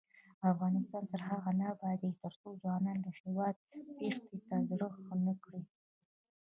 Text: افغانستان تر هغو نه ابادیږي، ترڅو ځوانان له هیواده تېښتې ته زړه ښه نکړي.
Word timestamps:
افغانستان 0.51 1.03
تر 1.11 1.19
هغو 1.29 1.51
نه 1.59 1.65
ابادیږي، 1.73 2.19
ترڅو 2.23 2.47
ځوانان 2.61 2.97
له 3.05 3.09
هیواده 3.19 3.61
تېښتې 3.97 4.37
ته 4.47 4.55
زړه 4.69 4.87
ښه 5.03 5.15
نکړي. 5.27 5.61